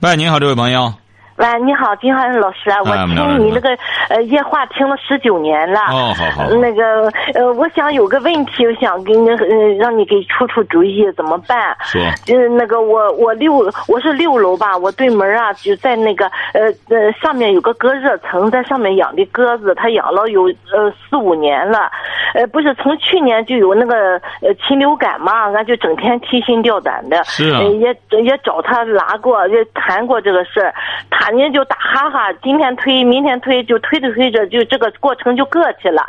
[0.00, 0.92] 喂，您好，这位朋友。
[1.36, 3.68] 喂，你好，金浩老师啊，我听你那个
[4.08, 5.80] 呃夜话听了十九年了。
[5.90, 6.48] 哦，好好。
[6.54, 9.46] 那个呃，我想有个问题，我想给你呃
[9.78, 11.76] 让你给出出主意，怎么办？
[11.82, 12.00] 说。
[12.28, 21.90] 嗯，那个我我六我是六楼吧，我对门啊就在那个呃呃上面有个隔热层，在上面养的鸽子，它养了有呃四五年了，
[22.34, 27.22] 呃不是从去年就有那个呃禽流感嘛，俺就整天提心吊胆的。
[27.24, 27.60] 是啊。
[27.60, 30.72] 也也找他拿过，也谈过这个事儿，
[31.10, 31.25] 他。
[31.34, 36.02] 人就打哈哈，今天推，明天推，就推着推着，就这个过程就过去了。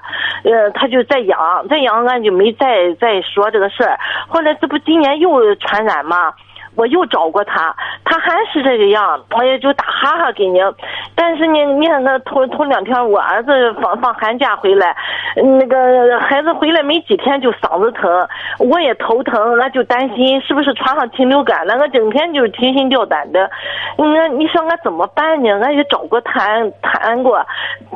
[0.43, 3.97] 呃，他就在养，在养，俺就没再再说这个事儿。
[4.27, 6.33] 后来这不今年又传染吗？
[6.77, 10.59] 我又找过他，他还是这个样，我也就打哈哈给你。
[11.15, 14.95] 但是呢，你看那头头两天我儿子放放寒假回来，
[15.35, 18.09] 那个孩子回来没几天就嗓子疼，
[18.59, 23.49] 我也头疼，俺就担心是不是传上禽流感了，俺整天就是提心吊胆的。
[23.97, 25.49] 那你说俺怎么办呢？
[25.63, 27.43] 俺也找过谈谈过，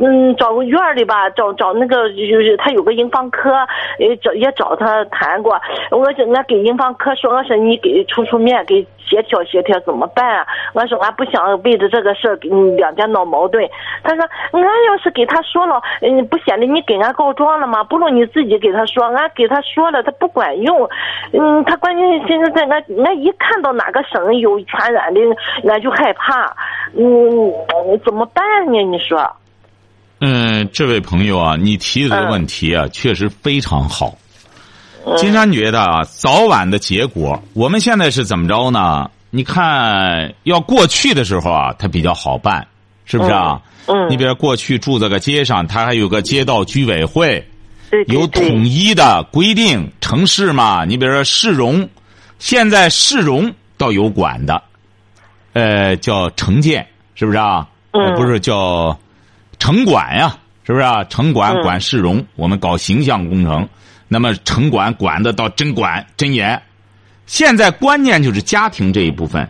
[0.01, 3.55] 嗯，找个院里吧，找找那个就是他有个营房科，
[3.99, 5.61] 也找也找他谈过。
[5.91, 8.65] 我说俺给营房科说，我说你给出出面。
[8.71, 10.47] 给协调协调怎么办啊？
[10.73, 13.61] 我说俺不想为着这个事儿跟两家闹矛盾。
[14.01, 17.83] 他说俺要是给他说了，嗯，不显得你给俺告状了吗？
[17.83, 20.89] 不如你自己给他说，俺给他说了，他不管用。
[21.33, 25.19] 嗯，他关键现在在俺俺一看到哪个省有传染的，
[25.69, 26.55] 俺就害怕。
[26.95, 27.51] 嗯，
[28.05, 28.81] 怎么办呢？
[28.83, 29.29] 你说？
[30.21, 34.13] 嗯，这位朋友啊，你提的这个问题啊，确实非常好。
[35.17, 39.09] 金山觉得啊，早晚的结果，我们现在是怎么着呢？
[39.29, 42.67] 你看，要过去的时候啊，它比较好办，
[43.05, 43.61] 是不是啊？
[43.87, 44.09] 嗯。
[44.09, 47.47] 你比如过去住这个街上，它还有个街道居委会，
[48.07, 49.89] 有统一的规定。
[50.01, 51.87] 城市嘛，你比如说市容，
[52.39, 54.61] 现在市容倒有管的，
[55.53, 56.85] 呃，叫城建，
[57.15, 57.67] 是不是啊？
[57.91, 58.15] 嗯。
[58.15, 58.99] 不是叫
[59.59, 60.37] 城管呀？
[60.63, 61.03] 是不是啊？
[61.05, 63.67] 城管管市容，我们搞形象工程。
[64.13, 66.61] 那么城管管的倒真管真严，
[67.27, 69.49] 现在关键就是家庭这一部分，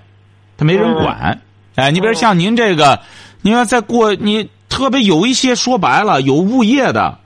[0.56, 1.41] 他没人管。
[1.74, 3.02] 哎，你比如像您这个，
[3.41, 7.17] 你要再过，你特别有一些说白了有物业的，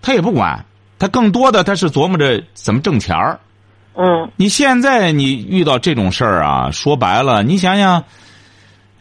[0.00, 0.64] 他也不管，
[0.96, 3.40] 他更多的他是琢磨着怎么挣钱儿。
[3.96, 4.30] 嗯。
[4.36, 8.04] 你现在你遇到这种事儿啊，说白了，你想想，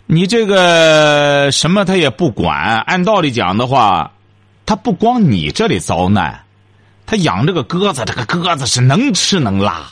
[0.08, 2.80] 你这个什么他也不管。
[2.80, 4.12] 按道理讲的话，
[4.66, 6.43] 他不光你这里遭难。
[7.14, 9.84] 他养这个鸽子，这个鸽子是能吃能拉，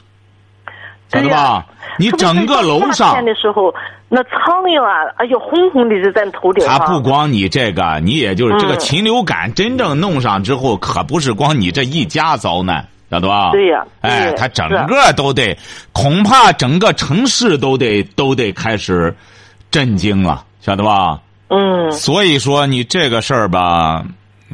[1.13, 1.63] 晓得吧？
[1.99, 3.71] 你整个楼上天的时候，
[4.09, 6.79] 那苍蝇啊，哎呦，红红的就在头顶上。
[6.79, 13.51] 他不光你这个，你也就是这个禽流感真正弄上之后，可不是光你这一家遭难，晓得吧？
[13.51, 13.85] 对呀。
[14.01, 15.55] 哎，他整个都得，
[15.91, 19.15] 恐怕整个城市都得都得开始
[19.69, 21.19] 震惊了，晓得吧？
[21.49, 21.91] 嗯。
[21.91, 24.03] 所以说，你这个事儿吧。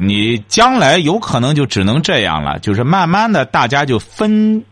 [0.00, 4.64] 你将来有可能就只能这样了，就是慢慢的大家就分，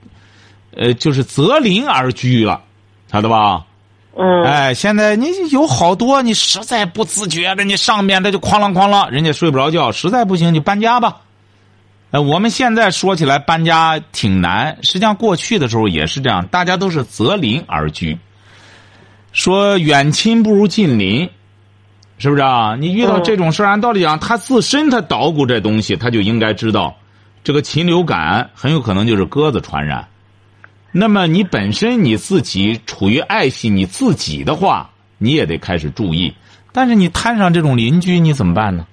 [0.76, 2.62] 呃，就是择邻而居了，
[3.10, 3.64] 晓得吧？
[4.16, 4.44] 嗯。
[4.44, 11.16] 哎，现在你有好多你实在不自觉的，你上面的就哐啷哐啷，人家睡不着觉，实在不行就搬家吧。
[12.12, 18.16] 呃，我们现在说起来搬家挺难，实际上过去的时候也是这样，大家都是择邻而居，
[19.32, 21.28] 说远亲不如近邻。
[22.18, 22.76] 是不是啊？
[22.78, 26.96] 你遇到这种事儿，按道理讲，他自身他捣鼓这东西，他就应该知道，
[27.44, 30.08] 这个禽流感很有可能就是鸽子传染。
[30.92, 36.34] 那么你本身你自己处于爱惜你自己的话，你也得开始注意。
[36.72, 38.86] 但是你摊上这种邻居，你怎么办呢？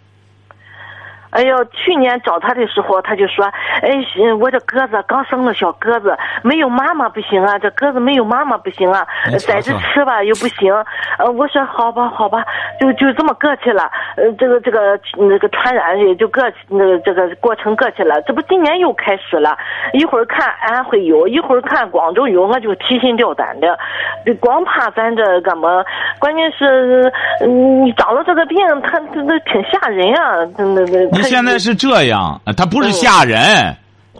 [1.29, 3.43] 哎呦，去年找他的时候，他就说，
[3.83, 10.73] 哎，是我这鸽子刚生了小鸽子，没有妈妈不行啊，这鸽子没有妈妈不行啊你，瞧在这吃吧又不行。
[11.19, 12.45] 呃，我说好吧好吧，
[12.79, 13.91] 就就这么过去了。
[14.15, 18.21] 呃，这个这个那个传染也就过去，那个这个过程过去了。
[18.21, 19.57] 这不今年又开始了，
[19.91, 23.77] 一会儿看安徽有，一会儿看广州有，我就提心吊胆的。
[24.25, 25.83] 就光怕咱这干嘛，
[26.19, 33.72] 关键是嗯你长了这个病，它它它挺吓人啊，真的那你现在是这样，呃它不是吓人，嗯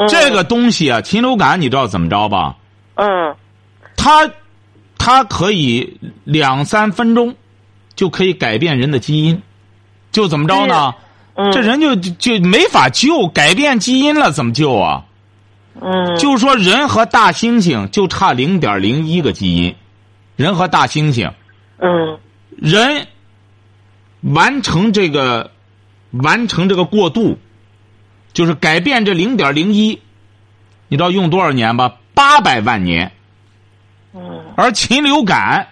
[0.10, 2.56] 这个东西啊，禽流感你知道怎么着吧？
[2.96, 3.36] 嗯
[3.96, 4.30] 它
[4.98, 7.36] 它可以两三分钟
[7.96, 9.42] 就可以改变人的基因，
[10.12, 10.96] 就怎么着呢？
[11.36, 15.06] 嗯，这人就就没法救，改变基因了怎么救啊？
[15.82, 19.76] 嗯就是说人和大猩猩就差零点零一个基因，
[20.36, 21.32] 人和大猩猩，
[21.80, 22.20] 嗯
[22.58, 23.08] 人
[24.22, 25.50] 完成这个
[26.12, 27.40] 完成这个过渡，
[28.34, 30.02] 就是改变这零点零一，
[30.88, 31.96] 你知道用多少年吧？
[32.14, 33.12] 八百万年。
[34.16, 35.68] 嗯而禽流感，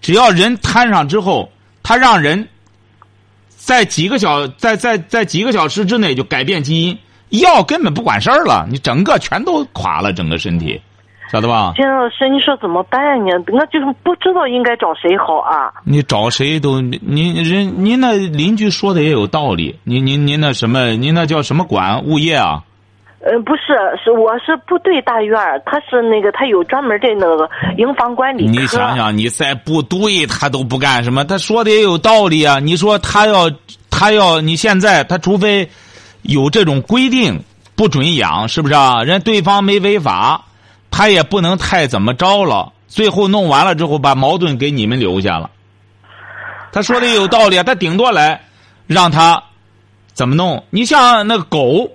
[0.00, 2.48] 只要人摊上之后，它让人
[3.56, 6.98] 在几个小在在在几个小时之内就改变基因，
[7.40, 10.80] 药根本不管事儿了，你整个全都垮了，整个身体，
[11.30, 11.72] 晓得吧？
[11.76, 13.32] 金老师，你说怎么办呢？
[13.52, 15.72] 我就是不知道应该找谁好啊。
[15.84, 22.62] 你找谁都您人您那邻居说的也有道理，您您您那什么，您那叫什么管物业啊？
[23.20, 28.46] 呃，不是，是我是部队大院儿，他是那个他有专门的那个营房管理。
[28.46, 32.60] 你想想，你在部队他都不干什么，他说的也有道理啊。
[32.60, 33.50] 你说他要
[33.90, 35.68] 他要你现在他除非
[36.22, 37.42] 有这种规定
[37.74, 39.02] 不准养，是不是啊？
[39.02, 40.44] 人对方没违法，
[40.90, 42.72] 他也不能太怎么着了。
[42.86, 45.50] 最后弄完了之后，把矛盾给你们留下了。
[46.72, 48.40] 他说的也有道理啊，他顶多来
[48.86, 49.42] 让他
[50.14, 50.64] 怎么弄？
[50.70, 51.90] 你像那个狗，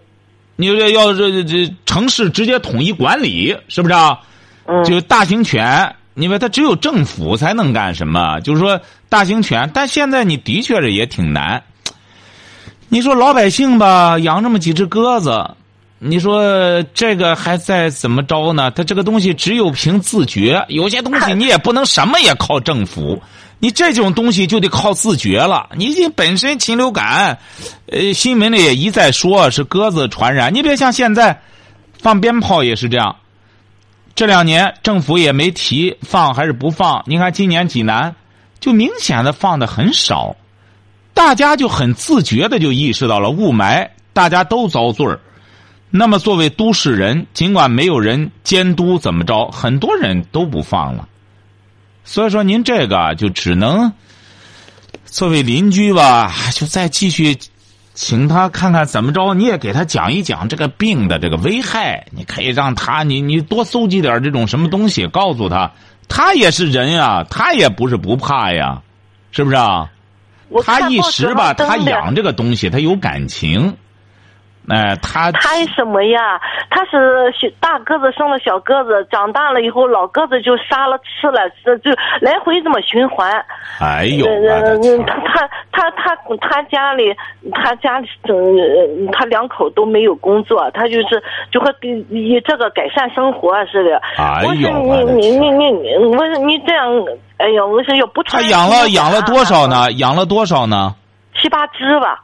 [0.55, 4.19] 你这要这这城市直接统一管理，是不是啊？
[4.65, 8.79] 嗯就大型犬，因为它只有政府才能干什么，就是说
[9.09, 11.61] 大型犬，但现在你的确是也挺难。
[12.87, 15.49] 你说老百姓吧，养这么几只鸽子，
[16.05, 18.69] 你说这个还在怎么着呢？
[18.71, 23.21] 他这个东西只有凭自觉，有些东西 你也不能什么也靠政府，
[23.59, 25.69] 你这种东西就得靠自觉了。
[25.77, 27.39] 你这本身禽流感，
[27.89, 31.41] 呃，新闻里也一再说是鸽子传染，你别像现在
[32.01, 33.15] 放鞭炮也是这样。
[34.13, 38.13] 这两年政府也没提放还是不放，你看今年济南
[38.59, 40.35] 就明显的放的很少，
[41.13, 45.17] 大家就很自觉的就意识到了雾霾，大家都遭罪儿。
[45.95, 51.07] 那么作为都市人，尽管没有人监督怎么着，很多人都不放了。
[52.03, 53.93] 所以说您这个啊就只能
[55.05, 57.37] 作为邻居吧，就再继续
[57.93, 62.07] 请他看看怎么着，你也给他讲一讲这个病的这个危害。
[62.09, 65.71] 你可以让他，你你多搜集点这种什么东西，告诉他，
[66.07, 68.81] 他也是人呀，他也不是不怕呀，
[69.31, 69.91] 是不是啊？
[70.65, 73.77] 他一时吧，他养这个东西，他有感情，
[74.69, 76.39] 哎，他他什么呀？
[76.69, 83.29] 他是小大个子生了小个子，长大了以后老个子就杀了吃了，这就来回这么循环。
[83.79, 87.13] 哎呦，呃他他他他他家里
[87.51, 91.21] 他家里嗯，他两口都没有工作，他就是
[91.51, 94.01] 就和以这个改善生活似的。
[94.17, 96.87] 哎呦我的说你你你你，我说你这样，
[97.37, 99.67] 哎呀，我说要不他养了养了多少？
[99.67, 99.91] 呢？
[99.93, 100.95] 养了多少呢？
[101.35, 102.23] 七八只吧。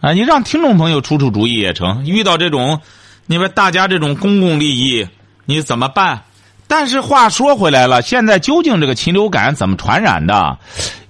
[0.00, 2.06] 啊，你让听众朋友出出主意也成。
[2.06, 2.80] 遇到这种，
[3.26, 5.06] 你们大家这种公共利益，
[5.44, 6.22] 你怎么办？
[6.68, 10.58] 但是话说回来了，现在究竟这个禽流感怎么传染的，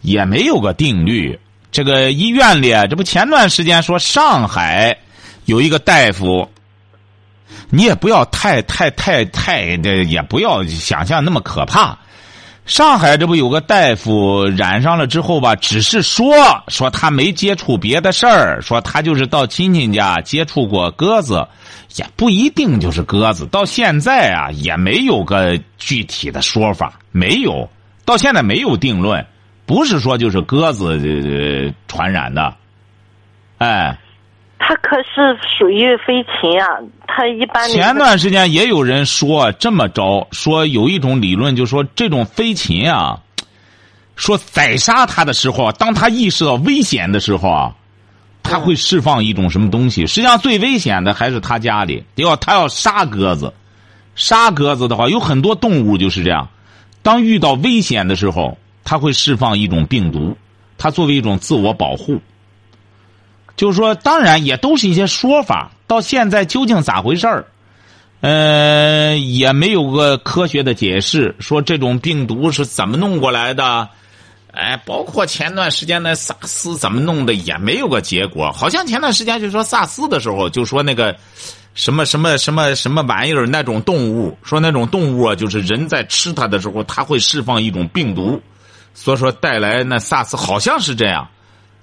[0.02, 1.38] 也没有个定律。
[1.70, 4.96] 这个医院里，这不前段时间说上海
[5.44, 6.48] 有一个大夫，
[7.68, 11.98] 你也不要太太太太的，也不要想象那么可怕。
[12.68, 16.28] 上海这不有个大夫染上了之后吧，只是说
[16.68, 21.48] 说他没接触别的事儿，说他就是到亲戚家接触过鸽子，
[21.96, 23.46] 也不一定就是鸽子。
[23.46, 27.66] 到现在啊，也没有个具体的说法，没有，
[28.04, 29.24] 到现在没有定论，
[29.64, 32.54] 不是说就是鸽子、传染的，
[33.56, 33.98] 哎。
[34.58, 36.66] 他可是属于飞禽啊，
[37.06, 43.20] 它一般前段时间也有人说这么着，说有一种理论，就说这种飞禽啊，
[44.16, 47.74] 说宰杀它的时候，当它意识到危险的时候啊，
[48.42, 50.06] 它会释放一种什么东西？
[50.06, 53.54] 实际上最危险的还是他家里，要他要杀鸽子，
[54.16, 56.48] 杀鸽子的话，有很多动物就是这样，
[57.02, 60.36] 当遇到危险的时候，它会释放一种病毒，
[60.76, 62.20] 它作为一种自我保护。
[63.58, 67.44] 就是说，当然也都是一些说法，到现在究竟咋回事儿？
[68.20, 73.88] 呃，也没有个科学的解释，说这种病毒是怎么弄过来的。
[74.52, 78.52] 哎，包括前段时间的萨斯怎么弄的，也没有个结果。
[78.52, 81.16] 好像前段时间就说萨斯的时候，就说那个
[81.74, 88.40] 什么什么什么什么玩意儿，那种动物，说那种动物啊，就是人在吃它的时候，它会释放一种病毒，
[88.94, 91.28] 所以说带来那萨斯好像是这样，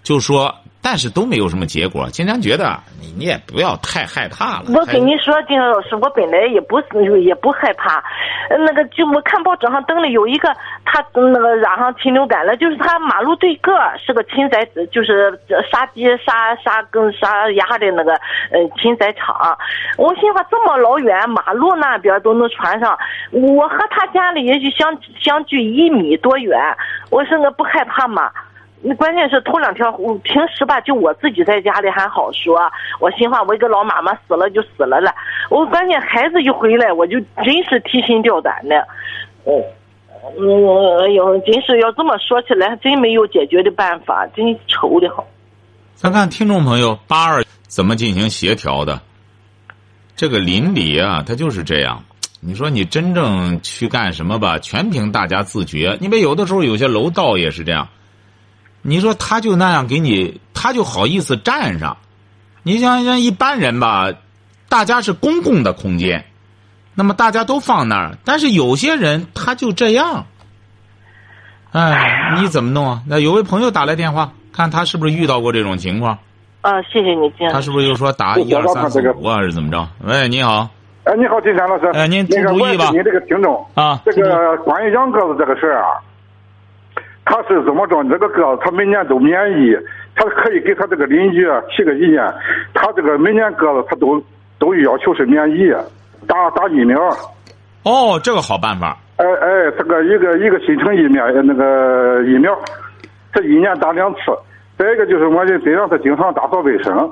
[0.04, 0.56] 就说。
[0.86, 2.08] 但是都没有什么结果。
[2.12, 4.66] 金山觉得你你也不要太害怕了。
[4.70, 8.04] 我跟你说，金山老师，我本来也不是也不害怕。
[8.52, 10.54] 那个就我看报纸上登的有一个，
[10.86, 15.34] 他那个染上禽流感了，就是他马路对个是个禽宰，就是
[15.72, 18.14] 杀鸡杀杀跟杀鸭的那个
[18.52, 19.58] 呃禽宰场。
[19.98, 22.96] 我心话这么老远，马路那边都能传上，
[23.32, 26.62] 我和他家里也许相相距一米多远，
[27.10, 28.30] 我说我不害怕吗？
[28.88, 32.56] 那关键是头两天，我平时吧，就我自己在家里还好说。
[33.00, 35.12] 我心话，我一个老妈妈死了就死了了。
[35.50, 38.76] 我关键孩子一回来，我就真是提心吊胆的。
[39.44, 39.58] 嗯，
[40.38, 45.26] 嗯，哎呦，真是要这么说起来，真没有解决的办法，真愁的慌。
[45.96, 49.02] 咱看听众朋友八二怎么进行协调的？
[50.16, 52.04] 这个邻里啊，他就是这样。
[52.40, 55.98] 你说你真正去干什么吧，全凭大家自觉。
[56.02, 57.88] 因为有的时候有些楼道也是这样。
[58.88, 61.98] 你说他就那样给你，他就好意思站上？
[62.62, 64.12] 你像像一般人吧，
[64.70, 66.24] 大家是公共的空间，
[66.94, 70.28] 那么大家都放那儿，但是有些人他就这样。
[71.72, 73.02] 哎，你怎么弄啊？
[73.08, 76.20] 那有位朋友打来电话，看他是不是遇到过这种情况？
[76.62, 79.88] 啊，谢谢你，他是不是又说打一二三四五啊，是怎么着？
[80.04, 80.70] 喂，你好。
[81.06, 81.88] 哎，你好，金山老师。
[81.94, 82.92] 哎，您出主意吧。
[82.92, 85.90] 你这个听众啊，这个关于养鸽子这个事儿啊。
[87.26, 88.04] 他是怎么着？
[88.04, 89.76] 这个鸽子他每年都免疫，
[90.16, 91.44] 他可以给他这个邻居
[91.76, 92.24] 提个意见。
[92.74, 94.24] 他这个每年鸽子他都
[94.60, 95.74] 都要求是免疫，
[96.28, 97.02] 打打疫苗。
[97.84, 98.96] 哦，这个好办法。
[99.18, 102.56] 哎哎，这个一个一个新城疫苗那个疫苗，
[103.34, 104.20] 他一年打两次。
[104.78, 107.12] 再一个就是我得得让他经常打扫卫生。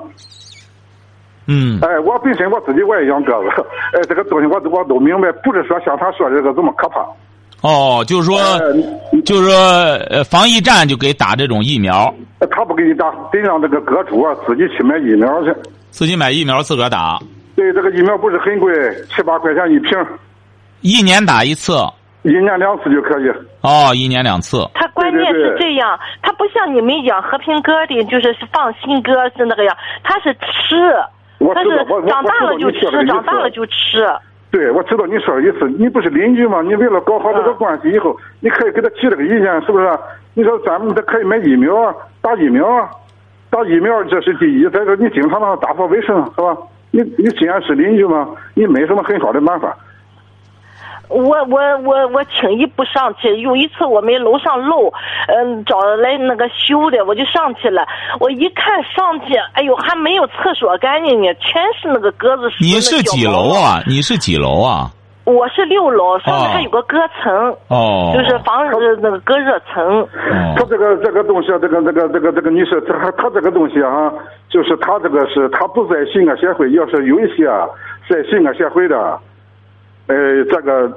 [1.48, 1.80] 嗯。
[1.82, 3.48] 哎，我本身我自己我也养鸽子，
[3.94, 7.04] 哎，这个东西我都我都明白，不是说像他说的这个这么可怕。
[7.64, 8.38] 哦，就是说，
[9.24, 9.56] 就是说，
[10.10, 12.12] 呃，防疫站就给打这种疫苗。
[12.50, 15.54] 他不给你打，得让这个鸽主啊自己去买疫苗去。
[15.88, 17.18] 自己买疫苗，自个儿打。
[17.56, 18.70] 对，这个疫苗不是很贵，
[19.16, 19.92] 七八块钱一瓶。
[20.82, 21.72] 一年打一次。
[22.22, 23.28] 一年两次就可以。
[23.62, 24.68] 哦，一年两次。
[24.74, 30.92] 他关键是这样，他不像你们养和平鸽的，就是放心鸽是那个样，他是吃，
[31.54, 34.04] 他是长大了就吃，长大了就吃。
[34.54, 35.68] 对，我知道你说的意思。
[35.68, 36.62] 你不是邻居吗？
[36.62, 39.90] 你为了搞好这个关系，以后你可以给他提这个意见，是不是？
[40.34, 41.92] 你说咱们他可以买疫苗，
[42.22, 42.88] 打疫苗，
[43.50, 44.68] 打疫苗这是第一。
[44.68, 46.56] 再说你经常打扫卫生，是吧？
[46.92, 49.76] 你你既然是邻居嘛，你没什么很好的办法。
[51.08, 53.36] 我我我我轻易不上去。
[53.40, 54.92] 有一次我们楼上漏，
[55.28, 57.86] 嗯，找来那个修的，我就上去了。
[58.20, 62.56] 我一看上去，哎呦，还没有厕所干净呢，全是那个鸽子屎。
[62.60, 63.82] 你是几楼啊？
[63.86, 64.90] 你是几楼啊？
[65.24, 67.56] 我是六楼，上面还有个隔层。
[67.68, 68.12] 哦。
[68.14, 70.06] 就是防止那个隔热层。
[70.56, 74.12] 他这个这个东西，这个这个这个这个，你说他他这个东西啊，
[74.48, 77.46] 就是他这个是他不在信安协会，要是有一些
[78.08, 79.18] 在信安协会的。
[80.06, 80.90] 呃，这个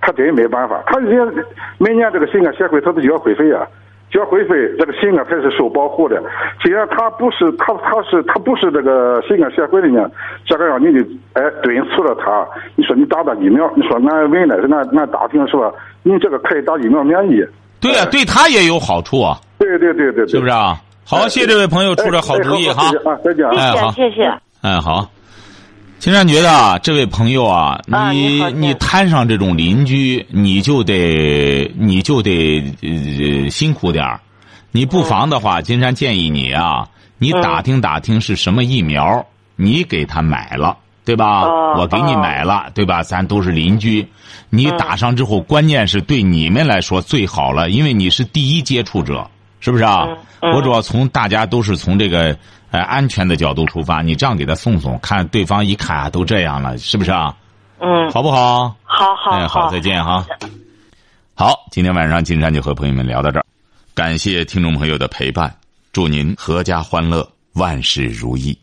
[0.00, 1.32] 他真没办法，他人
[1.78, 3.66] 每年这个信安协会他都交会费啊，
[4.10, 6.22] 交会费，这个信安才是受保护的。
[6.62, 10.10] 既然他不是他他是他不是这个信安协会的呢，
[10.44, 12.46] 这个让你的哎敦促了他，
[12.76, 15.72] 你说你打打疫苗，你说俺问了，俺俺打听是吧？
[16.02, 17.44] 你这个可以打疫苗免疫。
[17.80, 19.38] 对啊，对他也有好处啊。
[19.58, 20.76] 对对对对，是不是啊？
[21.04, 22.86] 好，谢谢这位朋友出的好主意哈。
[23.04, 23.44] 啊，再见。
[23.52, 24.22] 谢谢，谢谢。
[24.62, 25.08] 哎，好。
[26.02, 27.80] 金山觉得啊，这位朋友啊，
[28.10, 34.20] 你你摊上这种邻居，你就得你就得呃辛苦点儿。
[34.72, 36.88] 你不妨的话，金山建议你啊，
[37.18, 39.24] 你打听打听是什么疫苗，
[39.54, 41.44] 你给他买了，对吧？
[41.78, 43.04] 我给你买了，对吧？
[43.04, 44.04] 咱都是邻居，
[44.50, 49.24] 你打上之后，关键是对你们来说最好了，因为你是第一接触者，
[49.60, 50.08] 是不是啊？
[50.52, 52.36] 我主要从大家都是从这个。
[52.72, 57.36] 呃，安全的角度出发，你这样给他送送，看对方一看啊，都这样了，是不是啊？
[57.78, 58.74] 嗯，好不好？
[58.82, 60.26] 好好，哎，好，再见哈。
[61.34, 63.44] 好，今天晚上金山就和朋友们聊到这儿，
[63.94, 65.54] 感谢听众朋友的陪伴，
[65.92, 68.58] 祝您阖家欢乐，万事如意。